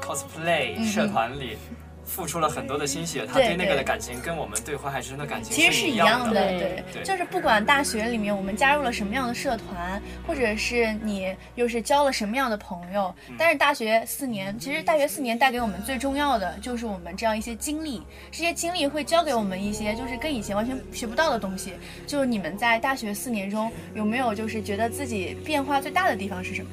[0.00, 1.56] cosplay 社团里
[2.04, 21.74] 付出了很多的心血，他对对那个的感情跟我们对花海之声的感情其实是一样的，对对，对就是不管大学里面我们加入了什么样的社团，或者是你又是交了什么样的朋友，嗯但是大学四年，其实大学四年带给我们最重要的就是我们这样一些经历，这些经历会教给我们一些就是跟以前完全学不到的东西。
[22.06, 26.70] 就是你们在大学四年中有没有就是觉得自己变化最大的地方是什么？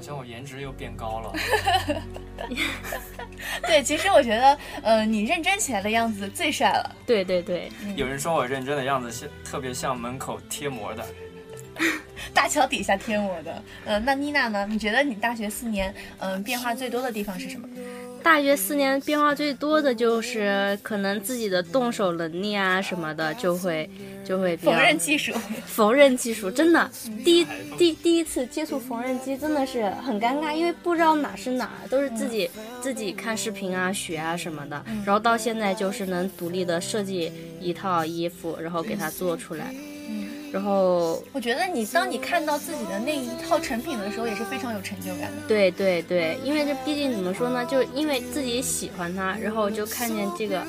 [0.00, 1.32] 好像我颜值又变高了。
[3.66, 6.96] 对，其实我觉得，呃，你认真起来的样子最帅了。
[7.04, 11.04] 对对对，有人说我认真的样子像特别像门口贴膜的，
[12.32, 14.66] 大桥底下贴膜的，呃，那妮娜呢？
[14.66, 17.68] 你觉得你大学四年，嗯、变化最多的地方是什么？
[18.22, 23.88] 大学四年变化最多的就是可能自己的动手能力啊什么的就会
[24.24, 25.32] 就会缝纫技术，
[25.66, 26.90] 缝纫技术真的。
[27.24, 32.48] 第一第第一次接触缝纫机真的是很尴尬，因为不知道哪是哪，都是自己、
[32.80, 39.89] 自己看视频啊学啊什么的，然后到现在就是能独立的设计一套衣服，然后给它做出来，嗯，
[40.52, 45.46] 然后我觉得你当你看到自己的那一套成品的时候，也是非常有成就感的。
[45.46, 50.66] 对对对，因为这毕竟怎么说呢，就因为自己喜欢它，然后就看见这个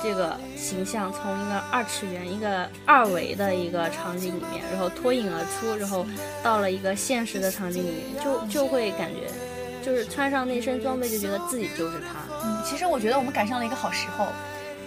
[0.00, 6.06] 这个形象从一个二次元、一个二维的一个场景里面，然后脱颖而出，然后
[6.40, 9.26] 到了一个现实的场景里面，就就会感觉，
[9.84, 12.20] 就是穿上那身装备就觉得自己就是他。
[12.44, 14.26] 嗯，其实我觉得我们赶上了一个好时候。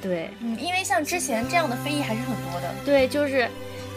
[0.02, 2.74] 对嗯，因为像之前这样的非议还是很多的。
[2.86, 3.46] 对，就是。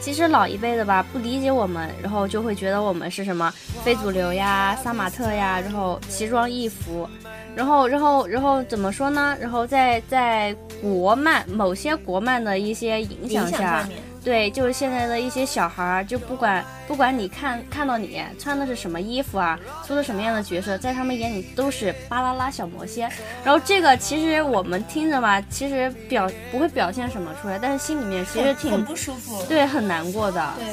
[0.05, 3.51] 其实老一辈的吧，不理解我们，然后就会觉得我们是什么
[3.83, 7.09] 非主流呀、杀马特呀，然后奇装异服，
[7.57, 9.35] 然后，然后，然后怎么说呢？
[9.41, 13.89] 然后在在国漫某些国漫的一些影响下，
[14.25, 23.11] 对，就是现在的一些小孩儿，就不管不管你看看到你穿的是什么衣服啊，出的什么样的角色，在他们眼里都是巴啦啦小魔仙。
[23.45, 29.45] 然后这个其实我们听着吧，其实表不会表现什么出来，但是心里面其实很很挺不舒服。
[29.47, 30.55] 对很难过的。
[30.57, 30.67] 对，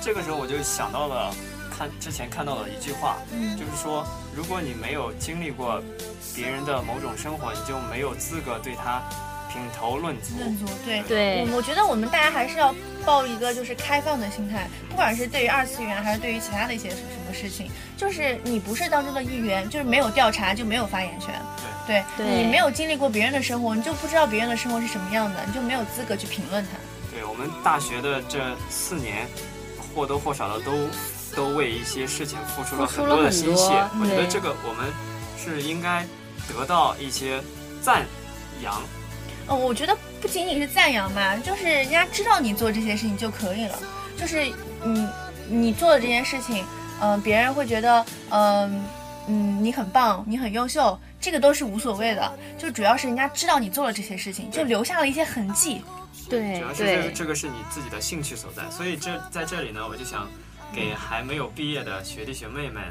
[0.00, 1.30] 这个时候我就想到了
[1.76, 4.02] 看之前看到的一句话，嗯就是说，
[4.34, 5.82] 如果你没有经历过
[6.34, 9.02] 别人的某种生活，你就没有资格对他
[9.54, 10.36] 品头论足。
[10.36, 12.74] 论足，对对我我觉得我们大家还是要
[13.06, 21.32] 抱一个就是开放的心态，不管是对于二次元还是对于其他的一些什么事情，就是你不是当中的一员，就是没有调查就没有发言权。
[21.86, 26.70] 对，对你没有经历过别人的生活，你就不知道别人的生活是什么样的，你就没有资格去评论他。
[27.12, 29.28] 对我们大学的这四年，
[29.94, 30.72] 或多或少的都
[31.36, 33.62] 都为一些事情付出了很多的心血。
[34.00, 34.90] 我觉得这个我们
[35.38, 36.04] 是应该
[36.48, 37.40] 得到一些
[37.80, 38.04] 赞
[38.62, 38.82] 扬。
[39.46, 43.78] 哦，我觉得不仅仅是赞扬吧，就是人家知道你做这些事情就可以了。
[44.16, 44.44] 就是
[44.82, 45.08] 你
[45.48, 46.64] 你做的这件事情，
[47.00, 48.84] 嗯、别人会觉得，嗯、
[49.26, 52.38] 嗯，你很棒，你很优秀，这个都是无所谓的。
[52.56, 55.82] 就主要是人家知道你做了这些事情，就留下了一些痕迹。
[56.30, 60.26] 对主要是这个这个是你自己的兴趣所在，所以这在这里呢，我就想
[60.72, 62.82] 给还没有毕业的学弟学妹们，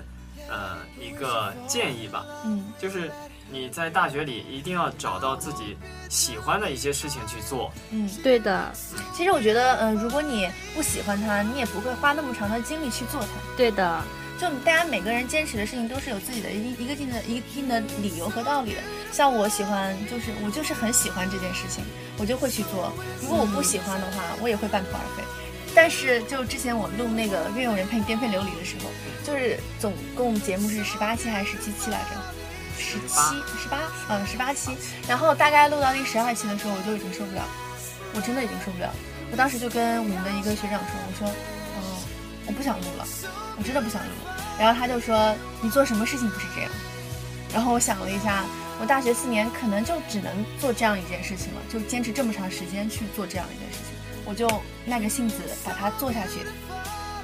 [0.49, 3.11] 呃，一个建议吧，嗯，就是
[3.49, 5.75] 你在大学里一定要找到自己
[6.09, 7.71] 喜欢的一些事情去做。
[7.91, 8.71] 嗯，对的，
[9.15, 13.27] 其实我觉得，嗯、如果你不喜欢它，你也不会花那么长的精力去做它。
[13.57, 14.01] 对的，
[14.39, 18.81] 就大家每个人坚持的事情都是有自己的一一个定的一定的理由和道理的。
[19.11, 21.83] 像我喜欢，就是我就是很喜欢这件事情，
[22.17, 22.91] 我就会去做。
[23.21, 25.23] 如果我不喜欢的话，我也会半途而废。
[25.75, 28.89] 但是就之前我录那个《愿有人陪你颠沛流离》的时候，
[29.23, 32.09] 就是总共节目是十八期还是十七期来着？
[32.77, 34.75] 十七、十八，嗯，十八期。
[35.07, 37.43] 然后大概录到第十二期的时候，我就已经受不了，
[38.13, 38.93] 我真的已经受不了。
[39.31, 41.27] 我当时就跟我们的一个学长说，我说，
[41.77, 41.81] 嗯、
[42.45, 43.07] 我不想录了，
[43.57, 44.11] 我真的不想录。
[44.59, 46.69] 然后他就说，你做什么事情不是这样？
[47.53, 48.43] 然后我想了一下，
[48.81, 53.92] 我大学四年可能就只能做这样一件事情了，就坚持这么长时间去做这样一件事情，
[54.25, 54.47] 我就
[54.85, 56.39] 耐着性子把它做下去。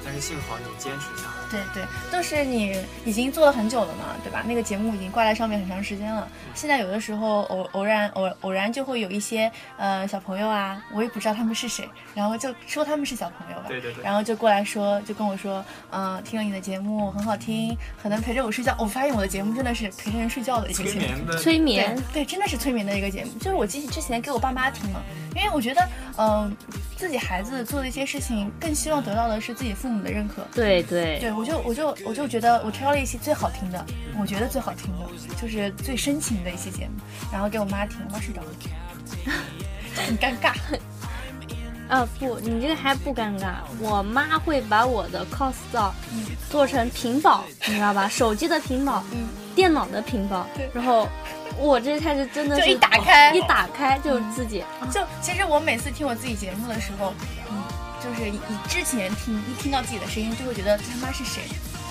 [0.04, 1.39] 但是幸好你坚持下来。
[1.50, 1.82] 对对，
[2.12, 4.44] 就是你已经做了很久了嘛，对吧？
[4.46, 6.28] 那个节目已经挂在上面很长时间了。
[6.54, 18.74] 现在有的时候偶偶然偶偶然就会有一些呃小朋友啊，我也不知道他们是谁，然后就说他们是小朋友吧，对对对然后就过来说，就跟我说，嗯、听了你的节目很好听，可能陪着我睡觉。
[18.78, 21.00] 我发现我的节目真的是陪着人睡觉的一个节目。
[21.00, 23.30] 催眠的催眠对，对，真的是催眠的一个节目。
[23.40, 25.00] 就是我之之前给我爸妈听嘛，
[25.34, 26.56] 因为我觉得，嗯、
[26.96, 30.46] 自己孩子做的一些事情，更希望得到的是自己父母的认可。
[30.54, 33.82] 对对对，我我就我就我就觉得我挑了一期最好听的，
[34.20, 34.98] 我觉得最好听的
[35.40, 37.00] 就是最深情的一期节目，
[37.32, 38.48] 然后给我妈听，我妈睡着了，
[40.06, 40.52] 很尴尬。
[41.88, 43.54] 啊，不，你这个还不尴尬。
[43.80, 45.92] 我妈会把我的 cos 照
[46.48, 48.06] 做成屏保，你知道吧？
[48.08, 49.26] 手机的屏保，嗯，
[49.56, 50.46] 电脑的屏保。
[50.72, 51.08] 然后
[51.58, 54.62] 我这才是真的，就一打开，一打开就自己。
[54.92, 57.12] 就其实我每次听我自己节目的时候，
[57.50, 57.60] 嗯，
[58.02, 61.42] 就是以之前听一听到自己的声音，就会觉得这他妈是谁？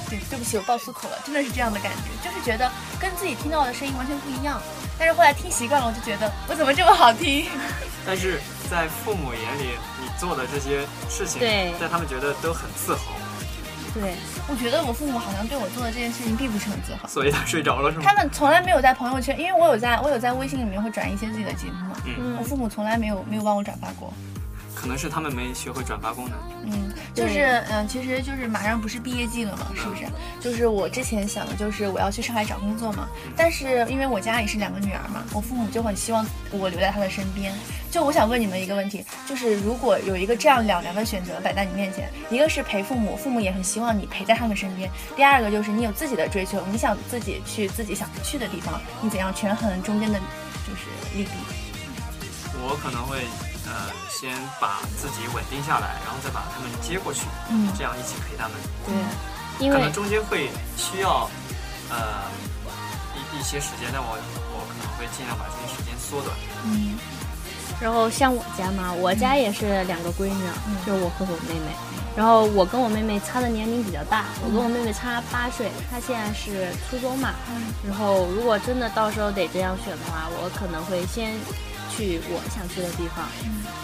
[0.09, 2.69] 对，对不起，我爆粗口了，真的是这样的感觉，就是觉得
[2.99, 4.59] 跟自己听到的声音完全不一样。
[4.97, 7.45] 但是后来听习惯了，我就觉得我怎么这么好听？
[8.05, 13.13] 但是在父母眼里，你做的这些事情，对，在他们觉得都很自豪。
[13.93, 14.15] 对，
[14.47, 17.07] 我觉得我父母好像对我做的这件事情并不是很自豪。
[17.07, 18.03] 所以他睡着了是吗？
[18.05, 21.95] 他们从来没有在朋友圈，因为我有在我有在微信里面会转一些自己的节目嘛。
[22.05, 24.11] 嗯，我父母从来没有没有帮我转发过。
[24.75, 26.37] 可能是他们没学会转发功能。
[26.65, 30.05] 嗯，就是嗯，其实就是马上不是毕业季了嘛，是不是？
[30.39, 37.53] 就是我之前想的就是我要去上海找工作嘛，但是因为我家里是两个女儿嘛，我父母就很希望我留在他的身边。
[37.91, 50.19] 就我想问你们一个问题，就是如果有一个这样两难的选择摆在你面前，一个是陪父母，父母也很希望你陪在他们身边；第二个就是你有自己的追求，你想自己去自己想去的地方，你怎样权衡中间的，
[50.67, 51.31] 就是利弊？
[52.61, 53.48] 我可能会。
[53.69, 58.57] 呃，先把自己稳定下来，然后再把他们接过去，嗯，这样一起陪他们。
[58.83, 58.95] 对，
[59.63, 61.29] 因为可能中间会需要
[61.91, 62.25] 呃
[63.13, 66.35] 一一些时间，但我我可能会尽量把这些时间缩短。
[66.65, 66.97] 嗯，
[67.79, 70.43] 然后像我家嘛，我家也是两个闺女，
[70.83, 71.71] 就是我和我妹妹。
[72.17, 77.35] 然后我跟我妹妹差的年龄比较大，我跟我妹妹差八岁，她现在是初中嘛。
[77.87, 81.37] 然后如果真的到时候得这样选的话，我可能会先。
[81.99, 83.27] 去我想去的地方，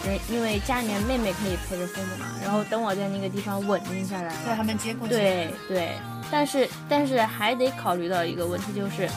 [0.07, 5.13] 嗯，因为家里面妹妹可以陪着父母嘛，然后等我在那个地方稳定下来了，把他们接过去。
[5.13, 5.91] 对对，
[6.31, 9.09] 但是但是还得考虑到一个问题，就是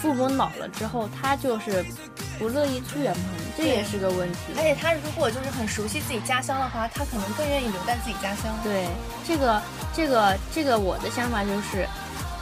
[0.00, 1.84] 父母老了之后，他就是
[2.38, 3.24] 不乐意出远门，
[3.58, 4.38] 这也是个问题。
[4.56, 8.56] 而且他如果就是很熟悉自己家乡的话，他可能更愿意留在自己家乡。
[8.64, 8.88] 对，
[9.28, 11.86] 这个这个这个我的想法就是，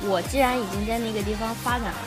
[0.02, 1.98] 我既然已经在那个地方发展了。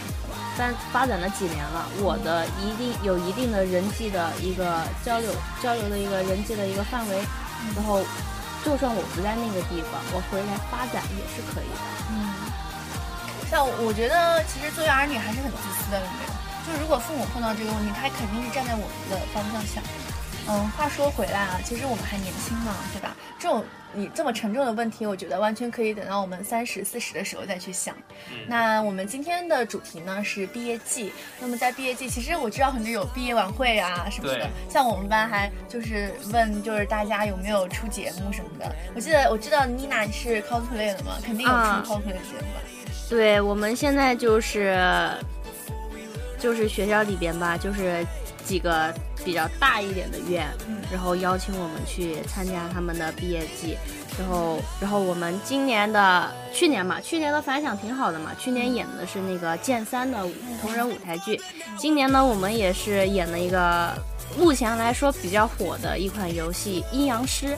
[0.62, 7.18] 但发展了几年了，我的一定有一定的人际的一个交流交流的一个人际的一个范围，
[7.76, 7.98] 然后
[8.64, 11.82] 就算我不在那个地方，我回来发展也是可以的。
[12.14, 12.14] 嗯，
[13.50, 16.32] 像我觉得其实作为儿女还是很自私的，有没有？
[16.62, 19.82] 就如果父母碰到这个问题，他肯定是站在我们的方向想。
[20.46, 23.18] 嗯，话说回来啊，其实我们还年轻嘛，对吧？
[23.40, 27.96] 这种你这么沉重的问题，我觉得完全可以等到我们三十四十的时候再去想。
[28.48, 31.12] 那我们今天的主题呢是毕业季。
[31.40, 34.50] 那么在毕业季，其实我知道很多有毕业晚会啊什么的。
[34.70, 38.76] 像我们班还就是问，就是大家有没有出节目什么的。
[38.96, 42.62] 我记得我知道妮娜是 cosplay 的嘛，肯定有出 cosplay 的节目吧？
[43.10, 44.78] 对，我们现在就是
[46.40, 48.06] 就是学校里边吧，就是
[48.52, 48.94] 几个。
[49.24, 50.48] 比较大一点的院，
[50.92, 53.78] 然后邀请我们去参加他们的毕业季，
[54.18, 60.18] 然后，然后我们今年的去年嘛，去年的反响挺好的嘛，去年演的是那个剑三的
[60.60, 61.40] 同人舞台剧，
[61.78, 63.94] 今年呢，我们也是演了一个
[64.36, 67.50] 目前来说比较火的一款游戏《阴阳师》，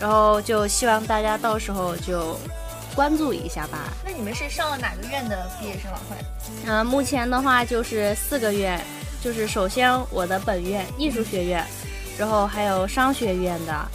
[0.00, 2.36] 然后就希望大家到时候就
[2.96, 3.84] 关注一下吧。
[4.04, 6.16] 那你们是上了哪个院的毕业生晚会？
[6.66, 8.84] 嗯，目前的话就是四个院。
[9.24, 11.64] 就是首先我的本院艺术学院，
[12.18, 13.88] 然后还有商学院的，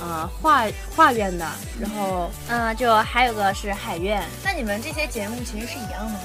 [0.00, 0.64] 呃画
[0.96, 1.46] 画院的，
[1.80, 4.20] 然后嗯就还有个是海院。
[4.44, 6.18] 那你们这些节目其实是一样的吗？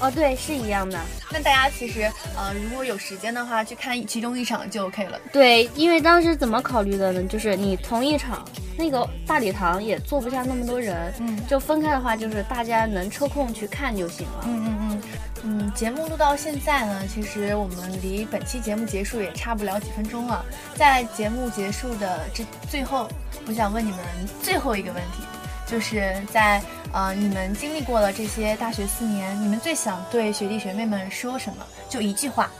[0.00, 0.98] 哦，对，是一样的。
[1.30, 5.16] 那大家其实呃如果有时间的话，去看其中一场就 OK 了。
[5.32, 7.22] 对，因为当时怎么考虑的呢？
[7.28, 8.44] 就是你同一场
[8.76, 14.44] 那个大礼堂也坐不下那么多人，嗯，就分开的话，就是大家能抽空去看就行了。
[14.48, 15.02] 嗯嗯嗯。
[15.42, 20.44] 嗯，节目录到现在呢，其实我们离本期节目结束也差不了几分钟了。
[20.74, 23.08] 在节目结束的这最后，
[23.46, 24.00] 我想问你们
[24.42, 25.22] 最后一个问题，
[25.66, 26.62] 就是在
[26.92, 31.66] 呃你们经历过了这些大学四年，你们最想对学弟学妹们说什么？
[31.88, 32.50] 就一句话。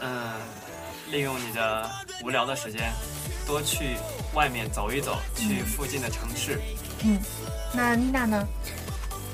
[0.00, 0.32] 嗯，
[1.10, 1.90] 利用你的
[2.22, 2.92] 无聊的时间，
[3.46, 3.96] 多去
[4.34, 6.60] 外面走一走，去附近的城市。
[7.04, 7.18] 嗯，
[7.72, 8.46] 那妮娜呢？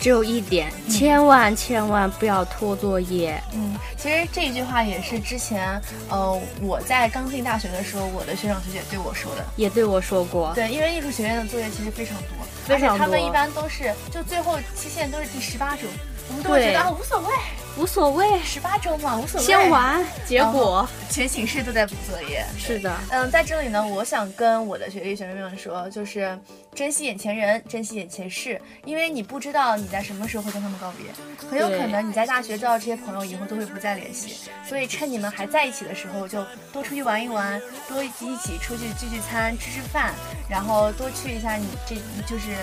[0.03, 3.41] 只有一点，千万千万不要拖作业。
[3.55, 10.53] 嗯，其实这一句话也是之前，呃，我在刚进大学的时候，我的学长学姐对我说的，也对我说过。
[10.57, 12.27] 对，因为艺术学院的作业其实非常多，
[12.67, 12.99] 非常多。
[12.99, 15.83] 他们一般都是就最后期限都是第十八周，
[16.33, 17.29] 我们都会觉对得啊无所谓，
[17.77, 19.47] 无所谓，十八周嘛无所谓。
[19.47, 20.03] 先玩。
[20.27, 22.43] 结果全寝室都在补作业。
[22.59, 26.39] 是的，嗯，在这里呢，我想跟我的学弟学妹们说，就是
[26.75, 31.07] 珍惜眼前人，珍惜眼前事，因为你不知道你在什么时候会跟他们告别，
[31.51, 40.15] 很有可能你在大学知道这些朋友以后都会不再联系，所以趁你们还在一起的时候，就多出去玩一玩，多一起出去聚聚餐、吃吃饭，
[40.49, 42.57] 然后多去一下你这就是。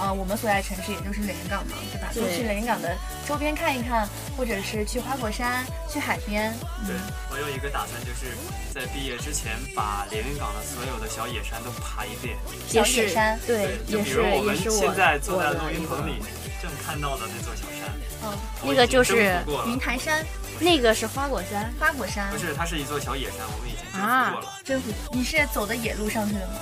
[0.00, 2.10] 呃，我们所在城市也就是连云港嘛，对吧？
[2.14, 6.52] 多对去连云港的周边看一看，或者是去花果山、去海边。
[6.86, 6.94] 对
[7.30, 8.34] 我有一个打算，就是
[8.74, 12.36] 在毕业之前把连云港的所有的小野山都爬一遍。
[12.66, 16.20] 小野山对，就比也是如我们也是我现在坐在录音棚里
[16.60, 17.88] 正看到的那座小山，
[18.24, 20.24] 嗯，那个就是云台山、
[20.58, 22.38] 那个是花果山花果山不。
[22.38, 24.48] 是，它是一座小野山，我们已啊服过了。
[24.64, 26.54] 征服，你是走的野路上去的吗？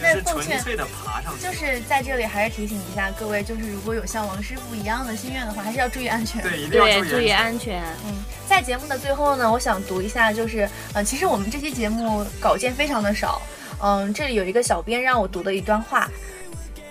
[0.00, 1.42] 对，就是那奉劝纯粹的爬上去。
[1.42, 6.42] 就是在这里还是提醒一下各位，就是如果有像王师傅一样的心愿的话，还是要注意安全。
[6.42, 7.82] 对，一定要，注意安全。
[8.06, 8.14] 嗯，
[8.48, 13.40] 在节目的最后呢，我想读一下，就是呃，其实我们这期节目稿件非常的少，
[13.80, 16.10] 嗯，这里有一个小编让我读的一段话。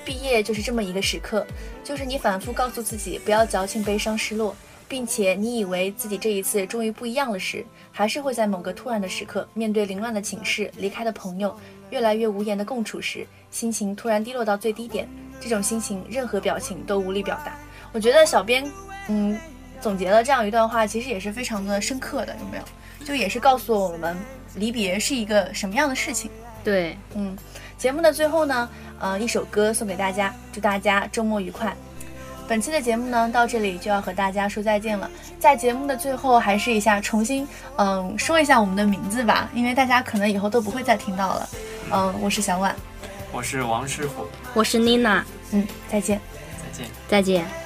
[0.04, 1.46] 毕业就是这么一个时刻，
[1.84, 4.56] 就是你反复告诉自己不要矫情、悲伤、失落，
[4.92, 11.58] 并且你以为自己这一次终于不一样了时，还是会在某个突然的时刻，面对凌乱的寝室、离开的朋友、
[11.92, 15.08] 越来越无言的共处时，心情突然低落到最低点。
[15.39, 17.56] 这种心情，任何表情都无力表达。
[17.94, 18.70] 我觉得小编，
[19.08, 19.39] 嗯，
[19.80, 23.06] 总结了这样一段话，其实也是非常的深刻的，有没有？
[23.06, 24.14] 就也是告诉我们
[24.56, 26.30] 离别是一个什么样的事情。
[26.66, 27.34] 对，嗯，
[27.78, 28.70] 节目的最后呢，
[29.00, 31.74] 呃，一首歌送给大家，祝大家周末愉快。
[32.48, 35.10] 本期的节目呢，到这里就要和大家说再见了。
[35.39, 41.50] 在节目的最后，还是一下重新，嗯，说一下我们的名字吧，因为大家可能以后都不会再听到了。
[41.92, 42.76] 嗯，我是小婉，
[43.32, 46.20] 我是王师傅，我是妮娜，嗯，再见。
[46.62, 46.88] 再见。
[47.08, 47.61] 再见。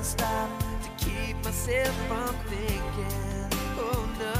[0.00, 0.48] Can't stop
[0.82, 4.34] to keep myself from thinking, oh no.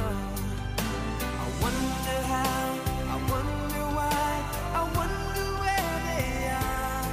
[1.45, 4.31] I wonder how, I wonder why,
[4.73, 6.31] I wonder where they
[6.65, 7.09] are.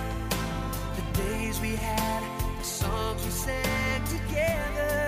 [0.96, 2.24] The days we had,
[2.58, 5.07] the songs we sang together,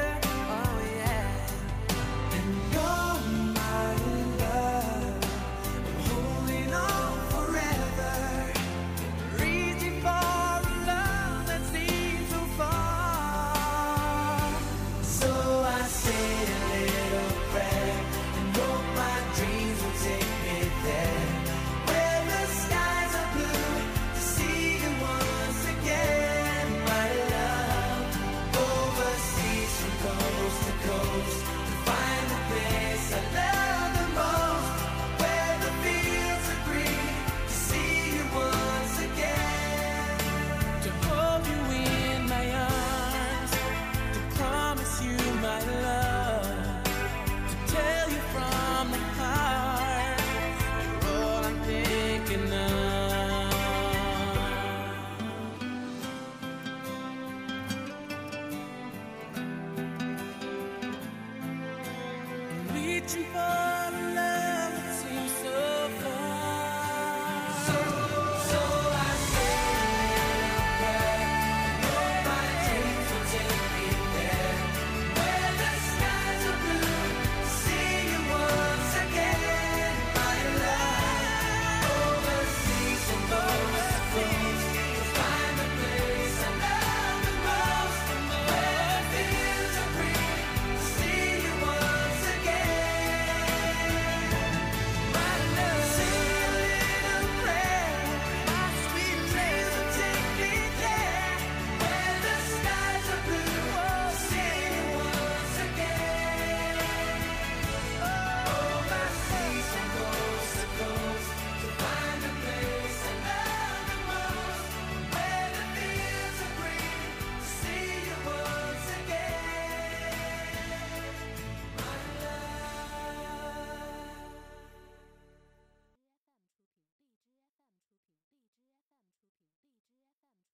[63.10, 63.69] searching for